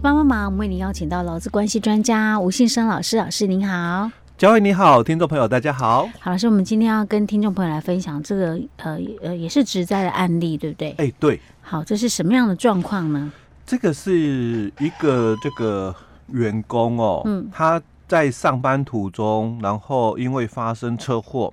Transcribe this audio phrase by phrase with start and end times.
[0.00, 3.16] 帮帮忙，我们为您邀请到劳资关系专家吴信生老师。
[3.16, 4.08] 老师您好，
[4.38, 6.08] 嘉惠你好，听众朋友大家好。
[6.20, 10.94] 好，老师，我们今天要跟听众朋友来分享这个呃呃，也是职灾的案例，对不对？
[10.98, 11.40] 哎，对。
[11.62, 13.32] 好，这是什么样的状况呢？
[13.66, 15.92] 这个是一个这个
[16.28, 21.52] 员工哦，嗯，他在上班途中，然后因为发生车祸。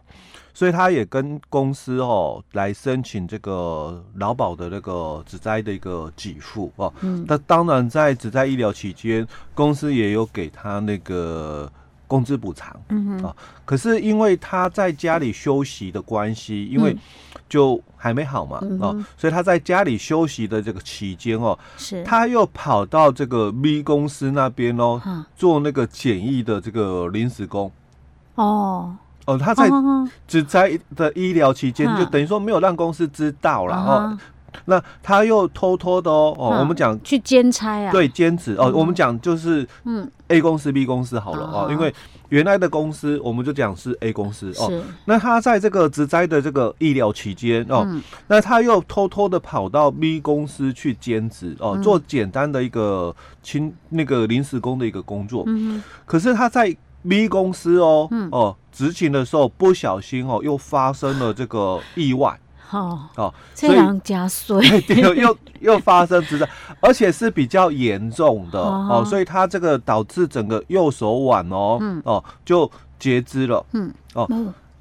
[0.59, 6.93] 所以他也跟公司哦来申请这个劳保的那个职灾的一个给付哦。
[6.99, 7.23] 嗯。
[7.25, 11.71] 那当然在职灾医疗期间，公司也有给他那个
[12.07, 12.75] 工资补偿。
[12.89, 13.23] 嗯哼。
[13.23, 16.93] 啊，可是因为他在家里休息的关系，因为
[17.47, 22.03] 就还没好嘛，哦，所以他在家里休息的这个期间哦，是。
[22.03, 25.02] 他又跑到这个 B 公司那边哦，
[25.37, 27.71] 做那个简易的这个临时工。
[28.35, 28.97] 哦。
[29.30, 29.69] 哦，他在
[30.27, 34.17] 职灾的医疗期间，就等于说没有让公司知道了哦。
[34.66, 38.71] 那他又偷偷的哦，哦，我们讲去兼差啊，对，兼职哦。
[38.73, 41.94] 我们讲就是嗯，A 公司 B 公司好了哦，因为
[42.30, 44.83] 原来的公司我们就讲是 A 公司哦。
[45.05, 47.88] 那他在这个职灾的这个医疗期间哦，
[48.27, 55.43] 那他又偷偷的跑到 B 公司去兼职哦，做简单的一个清那个临时工的一个工作。
[55.45, 56.75] 嗯，可是他在。
[57.08, 62.37] B 公司哦，嗯、哦，执勤的时候不小心哦，又发生了这个意外，
[62.71, 66.48] 哦哦，这样加岁，又又又发生职灾，
[66.82, 73.93] 而且是比较严重的哦，哦，所以他这个导致整个右手腕哦，嗯、哦就截肢了，嗯。
[74.14, 74.27] 哦，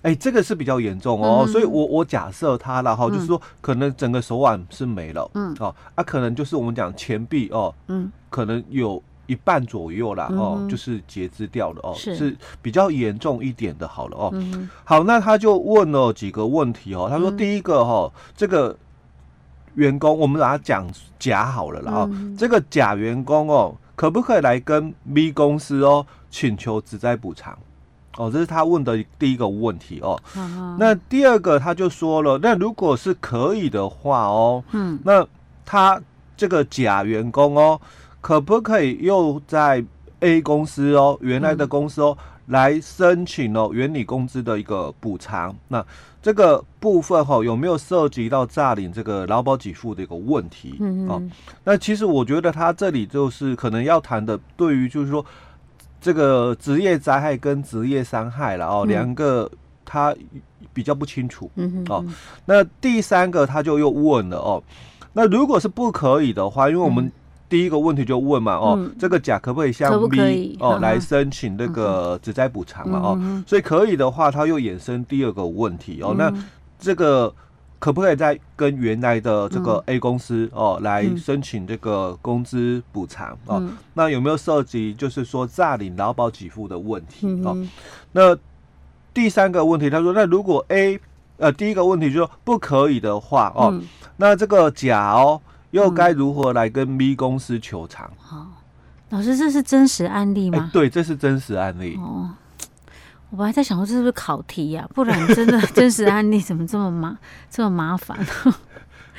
[0.03, 5.55] 哎、欸，这个是比较严重哦，嗯、所以我我假设他了哈，嗯、就是说可能整个手腕是没了，嗯。
[5.61, 9.03] 哦，啊，可能就是我们讲前臂哦，嗯，可能有。
[9.29, 14.31] 一半左右啦，哦，嗯、就是截肢掉了哦，是，是比较严重一点的，好了哦。
[14.33, 17.09] 嗯、好，那他就问了几个问题哦。
[17.11, 18.75] 他说，第一个哈、这个
[19.75, 20.89] 员工，我们把它讲
[21.19, 22.09] 假好了啦。
[22.39, 27.57] 这个假员工哦，可不可以来跟 B 公司哦请求职灾补偿？
[28.17, 30.19] 哦，这是他问的第一个问题哦。
[30.79, 35.27] 那第二个他就说了，那如果是可以的话哦，嗯，那
[35.67, 36.01] 他
[36.35, 37.79] 这个假员工哦。
[38.21, 39.85] 可不可以又在
[40.21, 45.55] A 公司哦，原来的公司哦，嗯、来申请哦原理工资的一个补偿？
[45.69, 45.85] 那
[46.21, 50.77] 这个部分哈、哦，有没有涉及到诈领这个劳保给付的一个问题？
[50.81, 51.23] 嗯嗯、哦。
[51.63, 55.25] 那其实我觉得他这里就是可能要谈的，对于就是说
[56.01, 59.49] 这个职业灾害跟职业伤害了哦，两、嗯、个
[59.85, 60.13] 他
[60.73, 61.49] 比较不清楚。
[61.55, 61.95] 嗯哼。
[61.95, 62.05] 哦，
[62.45, 64.61] 那第三个他就又问了哦，
[65.13, 67.13] 那如果是不可以的话，因为我们、嗯。
[67.49, 76.45] 第一个问题就问嘛，哦，嗯、这个甲可不可以向 B 哦呵来申请那个职灾补偿嘛，哦，所以可以的话，他又衍生第二个问题哦，嗯、那
[76.79, 77.35] 这个
[77.79, 83.59] 可不可以再跟原来的这个 A 公司、嗯、哦来申请这个工资补偿哦？
[83.61, 87.57] 嗯、那有没有涉及就是说诈领劳保给付的问题、嗯、哦？
[88.13, 88.37] 那
[89.15, 91.01] 第三个问题，他说，那如果 A
[91.39, 93.83] 呃第一个问题就是说不可以的话哦，嗯、
[94.19, 95.41] 那这个甲哦。
[95.71, 98.11] 又该如何来跟 B 公司求偿？
[98.19, 98.47] 好、嗯哦，
[99.11, 100.59] 老师，这是真实案例吗？
[100.59, 101.97] 欸、对，这是真实案例。
[101.97, 102.31] 哦，
[103.31, 104.91] 我本来在想说这是不是考题呀、啊？
[104.95, 107.19] 不然真的 真实案例怎么这么麻
[107.51, 108.19] 这么麻烦？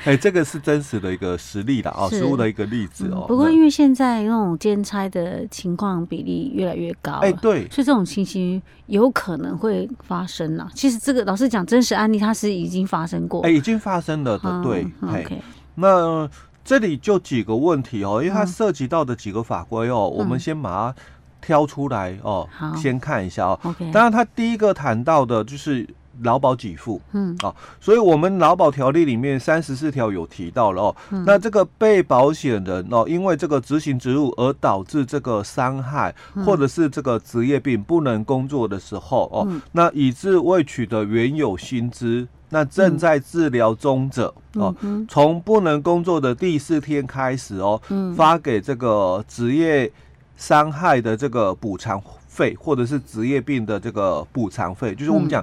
[0.04, 3.28] 哎、欸，这个是真实的一个实例的哦，实物的一个例子哦、嗯。
[3.28, 10.66] 不过因为现在那种兼差的情况比例越来越高，哎、欸，对，所以这种情形有可能会发生啊。
[10.74, 15.42] 其实这个老师讲，真实案例它是已经发生过，哎、欸，已经发生了的，哦、对，OK。
[15.80, 16.28] 那
[16.64, 20.94] 这里就几个问题哦，因为它涉及到的几个法规哦，嗯、我们先把它
[21.40, 22.76] 挑出来哦，好。
[22.76, 23.58] 先看一下哦。
[23.92, 25.88] 当然，它第一个谈到的就是
[26.22, 27.36] 劳保给付，嗯。
[27.42, 36.14] 啊，所以我们劳保条例里面三十四条有提到了哦，嗯、那这个被保险人哦，因为这个执行职务而导致这个伤害，
[36.44, 44.74] 或者是这个职业病不能工作的时候哦，嗯、那以致未取得原有薪资，那正在治疗中者、嗯、哦，
[45.08, 49.90] 从、嗯、不能工作的第四天开始哦，嗯、发给这个职业
[50.36, 55.42] 伤害的这个补偿费，或者是职业病的这个补偿费，就是我们讲。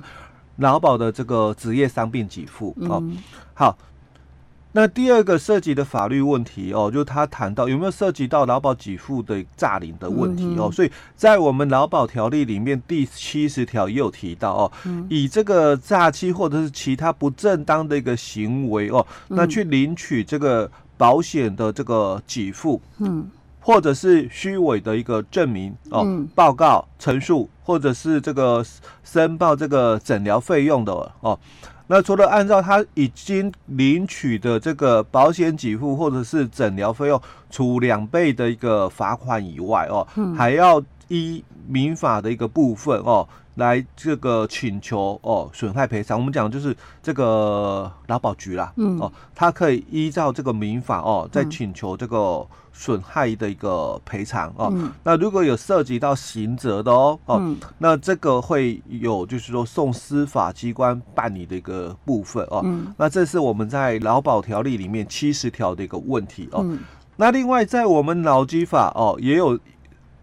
[0.57, 3.03] 劳保的这个职业伤病给付哦，
[3.53, 3.77] 好，
[4.71, 14.71] 那第二个涉及的法律问题哦，就是他谈到有没有涉及到劳保给付的诈领的问题哦，所以在我们劳保条例里面第七十条也有提到哦，
[15.09, 23.29] 以这个诈欺或者是其他不正当的一个行为哦，那去领取这个保险的这个给付，嗯。
[23.67, 28.65] 或者是虚伪的一个证明哦，报告陈述，或者是这个
[29.03, 31.37] 申报这个诊疗费用的哦。
[31.87, 43.27] 那除了按照他已经领取的这个保险给付或者是诊疗费用处两倍的一个罚款以外哦，还要依民法的一个部分哦。
[43.55, 52.45] 来这个请求哦，损害赔偿，我们讲就是这个劳保局啦，嗯哦，他可以依照这个民法哦，再请求这个
[52.77, 54.69] 损害的一个赔偿哦。
[54.71, 62.61] 嗯、那如果有涉及到刑责的哦，哦，嗯、那这个会有就是说送司法机关办理的一个部分哦。
[62.63, 66.61] 嗯、那这是我们在劳保条例里面七十条的一个问题哦。
[66.63, 66.79] 嗯、
[67.15, 69.59] 那另外在我们劳基法哦也有。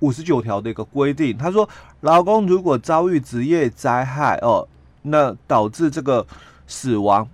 [0.01, 1.67] 五十九条的一个规定，他说，
[2.03, 4.69] 劳工如果遭遇职业灾害哦，
[5.01, 6.27] 那导致这个
[6.67, 7.27] 死亡、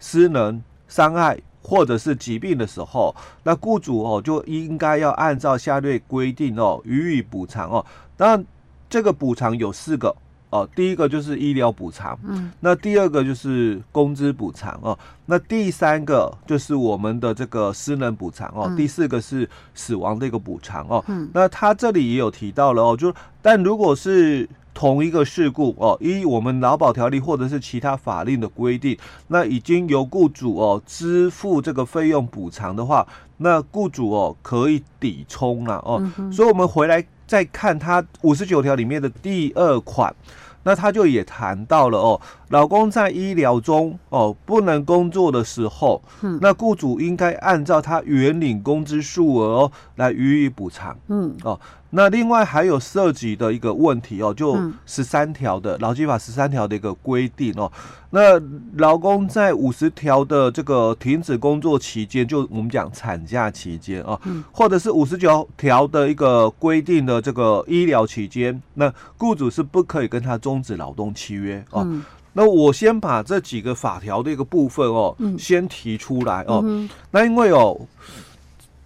[0.00, 1.38] 失能、伤害
[1.68, 7.84] 或者是疾病的时候，那雇主哦就应该要按照下列规定哦予以补偿哦。
[8.16, 8.44] 当然，
[8.88, 10.14] 这个补偿有四个。
[10.50, 24.48] 哦，第一个就是医疗补偿，嗯，那第二个就是工资补偿哦，那第三个就是我们的这个失能补偿哦，嗯、第四个是死亡的一个补偿哦，嗯，那他这里也有提到了哦，就但如果是
[24.78, 28.96] 同一个事故哦，依我们劳保条例或者是其他法令的规定，
[29.26, 33.04] 那已经由雇主哦支付这个费用补偿的话，
[33.38, 37.04] 那雇主哦可以抵充了哦，嗯、所以我们回来。
[37.26, 40.14] 再看它五十九条里面的第二款，
[40.62, 51.58] 那他就也谈到了哦，劳工在医疗中哦不能工作的时候，嗯，那雇主应该按照他原领工资数额哦来予以补偿，嗯哦。
[51.90, 57.72] 那另外还有涉及的一个问题哦，就十三条的劳基法十三条的一个规定哦。
[58.10, 58.38] 那
[58.76, 64.20] 劳工在五十条的这个停止工作期间，就我们讲产假期间啊，
[64.52, 71.86] 或者是五十九条的一个规定的这个医疗期间，那雇主是不可以跟他终止劳动契约哦。
[72.32, 76.64] 那我先把这几个法条的一个部分哦，先提出来哦。
[77.10, 77.78] 那因为哦，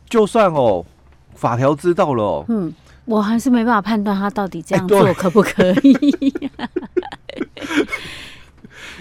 [0.08, 0.84] 就算哦，
[1.34, 2.72] 法条知道了哦，嗯。
[3.04, 5.90] 我还是没办法判断他到底这样做可不可以，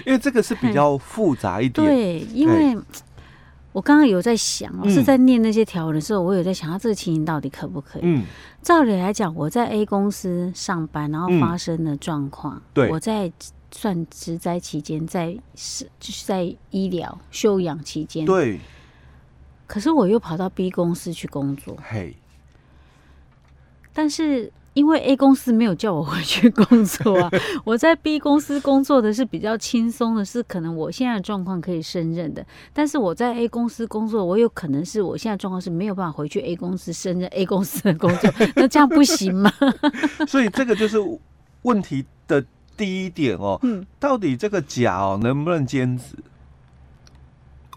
[0.04, 1.86] 因为这个是比较复杂一点。
[1.86, 2.76] 对，因为
[3.72, 8.02] 我刚刚有在想，我是在念那些条文的时候，我有在想，他这个情形到底可不可以？
[8.02, 8.24] 嗯，
[8.64, 13.32] 照理来讲，我在 A 公司上班，然后发生的状况，对，我在
[13.72, 18.60] 算职灾期间，在是就是在医疗休养期间，对，
[19.68, 22.16] 可是我又跑到 B 公司去工作，嘿。
[23.94, 27.30] 但是因为 A 公司没有叫我回去工作啊，
[27.66, 32.46] 我在 B 公司工作的是比较轻松的，是可能我现在的状况可以胜任的。
[32.72, 39.52] 但是我在 A 公司工作，我有可能是我现在状况是没有办法回去 A 公司胜任 A 公司的工作， 那这样不行吗？
[40.26, 40.98] 所以这个就是
[41.64, 42.42] 问题的
[42.76, 43.60] 第一点哦。
[43.64, 46.16] 嗯，到底这个甲哦能不能兼职？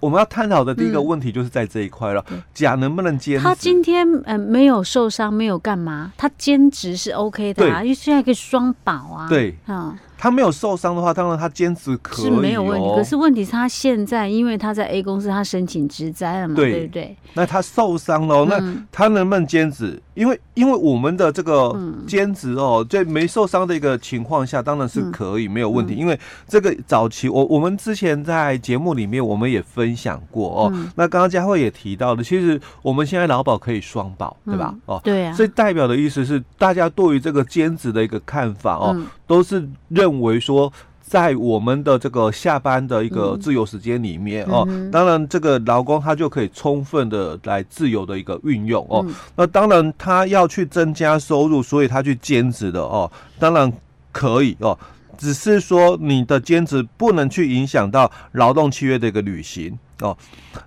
[0.00, 2.22] 我们要探讨的第一个问题就是在这一块了，
[2.52, 3.44] 甲、嗯、能不能兼职？
[3.44, 9.28] 他今天嗯、呃、没有受伤，没有干嘛，他兼职是 OK 的啊，因为现在可以双保啊。
[9.28, 9.96] 对，嗯。
[10.16, 12.94] 他没有受伤的话，当然他兼职可以、哦、是没有问题。
[12.94, 17.16] 可是问题是他现在，因为他在 A 公司，他申请职灾了嘛，对，对不对？
[17.34, 20.00] 那他受伤了，嗯、那他能不能兼职？
[20.14, 25.94] 因为因为我们的这个兼职哦，在没受伤的一个情况下，当然是可以、嗯、没有问题。
[25.94, 30.70] 因为这个早期我我们之前在节目里面我们也分享过哦。
[30.72, 34.72] 嗯、那刚刚佳慧也提到的，其实我们现在劳保可以双保，对吧？
[34.86, 35.32] 哦，对啊。
[35.32, 40.20] 所以代表的意思是，大家对于这个兼职的一个看法哦，嗯、都是认。
[40.20, 49.04] 为说，在我们的这个下班的一个自由时间里面哦，当然这个劳工他就可以充分的来自由的一个运用哦。
[49.36, 53.72] 那当然他要去增加收入，所以他去兼职的哦，当然
[54.12, 54.78] 可以哦。
[55.16, 60.16] 只是说你的兼职不能去影响到劳动契约的一个履行哦。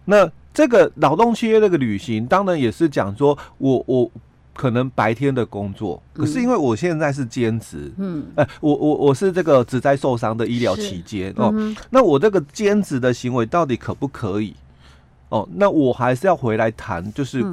[0.06, 4.10] 那这个劳动契约的一个履行，当然也是讲说我我
[4.58, 11.54] 可能白天的工作，可是因为我现在是兼职，嗯，哎、欸，我我我是这个只在受伤的医疗期间哦，
[11.92, 14.56] 那我这个兼职的行为到底可不可以？
[15.30, 17.46] 哦，那我还是要回来谈，就是。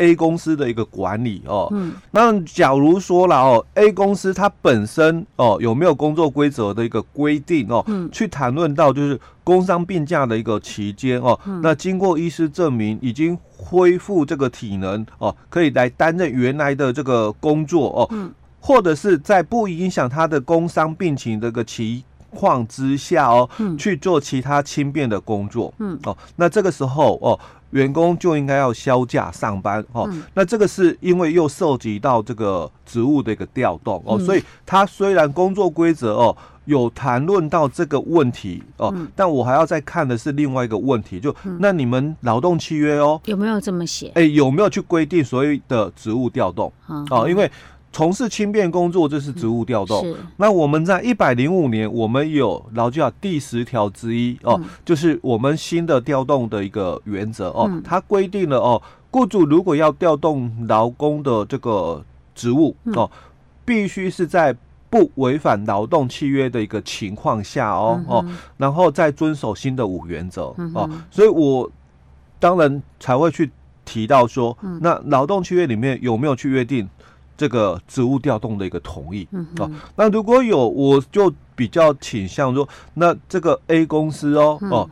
[0.00, 27.38] A 公司的一个管理哦，嗯，那假如说了哦，A 公司它本身哦有没有工作规则的一个规定哦，嗯，去谈论到就是工伤病假的一个期间哦，嗯，那经过医师证明已经恢复这个体能哦，可以来担任原来的这个工作哦，嗯，或者是在不影响他的工伤病情的一个情况之下哦，嗯，去做其他轻便的工作，嗯，哦，那这个时候哦。
[27.70, 44.08] 员工就应该要休假上班哦，嗯、那这个是因为又涉及到这个职务的一个调动哦，嗯、所以他虽然工作规则哦有谈论到这个问题哦，嗯、但我还要再看的是另外一个问题，就、嗯、那你们劳动契约哦有没有这么写？
[44.08, 46.72] 哎、欸，有没有去规定所谓的职务调动？
[46.88, 47.50] 嗯、哦，因为。
[47.92, 50.06] 从事轻便工作，这是职务调动。
[50.06, 58.80] 嗯、那我们在一百零五年，我们有劳基法第十条之一哦，嗯、就是我们新的调动的一个原则哦，嗯、它规定了哦，
[59.10, 62.04] 雇主如果要调动劳工的这个
[62.34, 63.10] 职务哦，嗯、
[63.64, 64.56] 必须是在
[64.88, 71.68] 不违反劳动契约的一个情况下哦、嗯、哦，然后再遵守新的五原则、嗯、哦，所以我
[72.38, 73.50] 当然才会去
[73.84, 76.88] 提到说，嗯、那劳动契约里面有没有去约定？
[77.40, 84.90] 这个职务调动的一个同意、嗯、哦，那如果有，我就比较倾向说，那这个 A 公司哦、嗯、哦，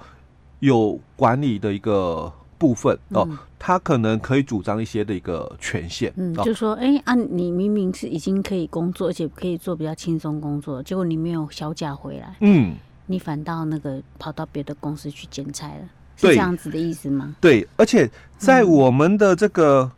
[0.60, 3.28] 有管理的一个部分哦，
[3.58, 12.74] 他、嗯、可能可以主张一些的一个权限，嗯，哦、就说，哎，啊，你明明是已经可以工作，而且可以做比较轻松工作，结果你没有销假回来，嗯，
[13.04, 15.82] 你反倒那个跑到别的公司去兼差了，
[16.16, 17.36] 是这样子的意思吗？
[17.42, 19.82] 对，而且在我们的这个。
[19.82, 19.90] 嗯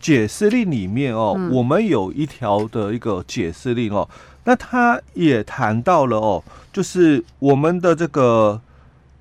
[0.00, 4.08] 解释令里面哦，嗯、我们有一条的一个解释令哦，
[4.44, 6.42] 那他也谈到了哦，
[6.72, 8.60] 就是我们的这个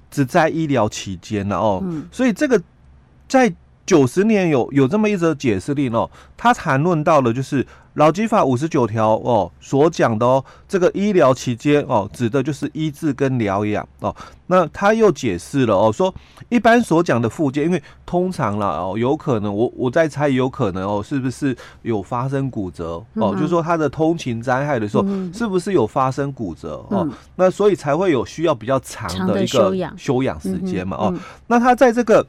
[0.10, 2.62] 只在医疗期间呢哦，嗯、所以这个
[3.28, 3.54] 在
[3.90, 7.66] 九十年有有这么一则解释令哦，他谈论到了就是。
[7.96, 14.16] 劳基法五十九条哦，所讲的哦，这个医疗期间哦，指的就是医治跟疗养哦。
[14.46, 16.14] 那他又解释了哦，说
[16.48, 23.34] 一般所讲的附件，因为通常啦哦，有可能我我在猜，有可能哦，是不是有发生骨折哦？
[23.34, 25.04] 嗯、就是说他的通勤灾害的时候，
[25.34, 27.10] 是不是有发生骨折、嗯、哦？
[27.36, 31.14] 那所以才会有需要比较长的一个休养时间嘛哦。
[31.48, 32.26] 那他在这个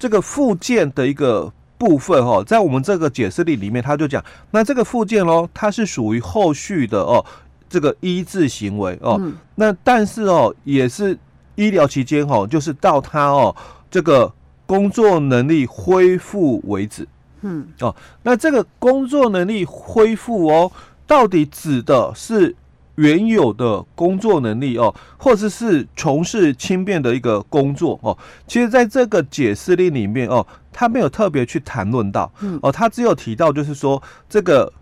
[0.00, 1.52] 这个附件的一个。
[1.80, 7.24] 部分哦，在我们这个解释令里面，他就讲，那这个附件哦，它是属于后续的哦，
[7.70, 11.18] 这个医治行为哦，嗯、那但是哦，也是
[11.54, 13.56] 医疗期间哦，就是到他哦
[13.90, 14.30] 这个
[14.66, 17.08] 工作能力恢复为止，
[17.40, 17.66] 嗯。
[17.80, 20.70] 哦，那这个工作能力恢复哦，
[21.06, 22.54] 到底指的是
[22.96, 28.16] 原有的工作能力哦，或者是从事轻便的一个工作哦？
[28.46, 30.46] 其实，在这个解释令里面哦。
[30.72, 32.32] 他没有特别去谈论到，
[32.62, 34.72] 哦，他只有提到就是说这个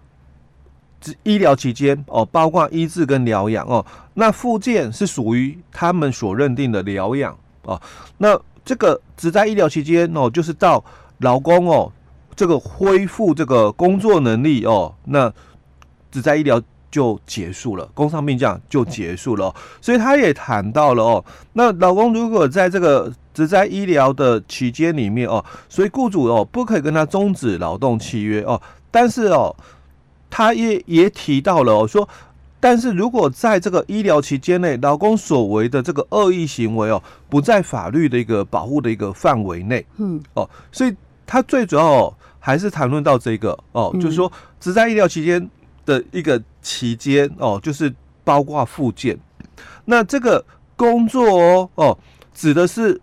[1.22, 7.80] 医疗期间哦，包括医治跟疗养哦，那附件是属于他们所认定的疗养哦，
[8.18, 10.84] 那这个只在医疗期间哦，就是到
[11.20, 11.90] 劳工哦
[12.36, 15.32] 这个恢复这个工作能力哦，那
[16.10, 28.60] 只在医疗就结束了，工伤病假就结束了，所以他也谈到了哦，那老公如果在这个只在医疗的期间里面哦，所以雇主哦不可以跟他终止劳动契约哦。
[28.90, 29.54] 但是哦，
[30.30, 32.08] 他也也提到了哦，说，
[32.58, 45.48] 但是如果在这个医疗期间内，老公所为的这个恶意行为哦，不在法律的一个保护的一个范围内，嗯哦，所以他最主要还是谈论到这个哦，就是说只在医疗期间
[45.88, 47.92] 的一个期间哦，就是
[48.22, 49.18] 包括附件，
[49.86, 50.44] 那这个
[50.76, 51.98] 工作哦哦
[52.32, 53.00] 指的是。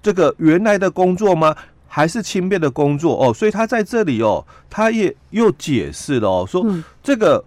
[0.00, 1.54] 这个原来的工作吗？
[1.88, 3.34] 还是轻便的工作哦？
[3.34, 6.64] 所以他在这里哦，他也又解释了哦，说
[7.02, 7.44] 这个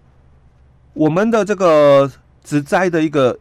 [0.92, 2.08] 我们的这个
[2.44, 3.36] 职灾的一个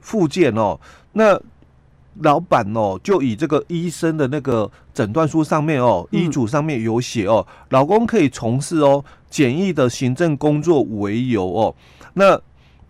[0.00, 0.78] 附件哦，
[1.12, 1.38] 那
[2.20, 11.74] 老板哦就以这个医生的那个诊断书上面哦，医嘱上面有写哦，老公可以从事哦简易的行政工作为由哦，
[12.12, 12.40] 那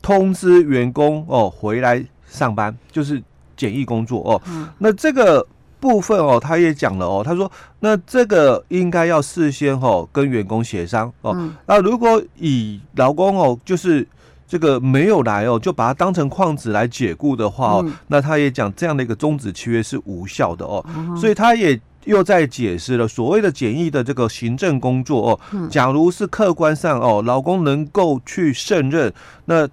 [0.02, 3.22] 通知员工哦回来上班就是
[3.56, 4.42] 简易工作哦，
[4.78, 5.46] 那这个。
[5.82, 11.34] 部分哦，他也讲了哦，他说那这个应该要事先哦跟员工协商哦。
[11.36, 14.06] 嗯、那如果以劳工哦就是
[14.46, 29.12] 这个没有来哦，就把它当成旷职来解雇的话哦，嗯、那他也讲这样的一个终止契约是无效的哦，嗯、所以他也又在解释了所谓的简易的这个行政工作哦，假如是客观上哦，劳工能够去胜任，
[29.44, 29.68] 那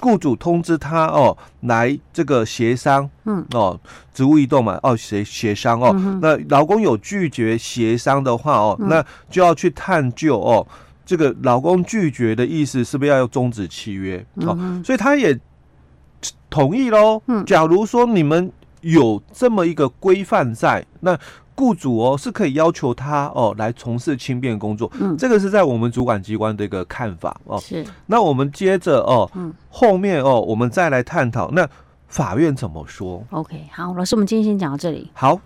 [0.00, 3.78] 雇主通知他哦，来这个协商，嗯哦，
[4.14, 10.66] 职务移动嘛，哦协协商哦，嗯、那劳工有拒绝协商的话哦，嗯、那就要去探究哦。
[11.04, 14.24] 这个劳工拒绝的意思是不是要终止契约？
[14.42, 15.36] 哦，所以他也
[16.50, 17.22] 同意喽。
[17.26, 21.18] 嗯，假如说你们有这么一个规范在，那
[21.58, 24.88] 雇主哦是可以要求他哦来从事轻便工作。
[25.00, 27.58] 嗯，这个是在我们主管机关的一个看法哦。
[27.58, 27.84] 是。
[28.06, 31.68] 那我们接着哦，嗯，后面哦，我们再来探讨那
[32.06, 35.10] 法院怎么说？OK，好，老师，我们今天先讲到这里。
[35.12, 35.40] 好。